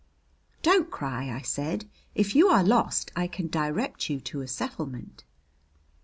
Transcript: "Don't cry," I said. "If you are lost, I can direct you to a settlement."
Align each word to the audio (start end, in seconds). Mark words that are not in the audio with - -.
"Don't 0.63 0.89
cry," 0.89 1.29
I 1.29 1.41
said. 1.43 1.87
"If 2.15 2.33
you 2.35 2.47
are 2.47 2.63
lost, 2.63 3.11
I 3.15 3.27
can 3.27 3.45
direct 3.49 4.09
you 4.09 4.19
to 4.21 4.41
a 4.41 4.47
settlement." 4.47 5.25